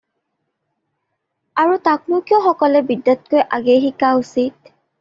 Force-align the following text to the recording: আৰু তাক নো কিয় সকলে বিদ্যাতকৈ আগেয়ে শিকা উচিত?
আৰু 1.65 1.77
তাক 1.89 2.11
নো 2.15 2.23
কিয় 2.31 2.41
সকলে 2.47 2.83
বিদ্যাতকৈ 2.89 3.47
আগেয়ে 3.61 3.79
শিকা 3.87 4.13
উচিত? 4.27 4.77